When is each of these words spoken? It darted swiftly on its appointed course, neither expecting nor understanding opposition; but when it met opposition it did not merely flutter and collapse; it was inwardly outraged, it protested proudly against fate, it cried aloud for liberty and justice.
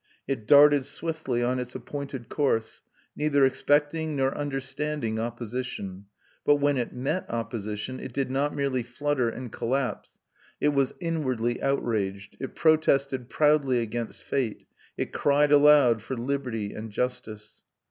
It 0.27 0.47
darted 0.47 0.87
swiftly 0.87 1.43
on 1.43 1.59
its 1.59 1.75
appointed 1.75 2.27
course, 2.27 2.81
neither 3.15 3.45
expecting 3.45 4.15
nor 4.15 4.35
understanding 4.35 5.19
opposition; 5.19 6.07
but 6.43 6.55
when 6.55 6.77
it 6.77 6.91
met 6.91 7.29
opposition 7.29 7.99
it 7.99 8.11
did 8.11 8.31
not 8.31 8.55
merely 8.55 8.81
flutter 8.81 9.29
and 9.29 9.51
collapse; 9.51 10.17
it 10.59 10.69
was 10.69 10.95
inwardly 10.99 11.61
outraged, 11.61 12.35
it 12.39 12.55
protested 12.55 13.29
proudly 13.29 13.77
against 13.79 14.23
fate, 14.23 14.65
it 14.97 15.13
cried 15.13 15.51
aloud 15.51 16.01
for 16.01 16.17
liberty 16.17 16.73
and 16.73 16.89
justice. 16.89 17.61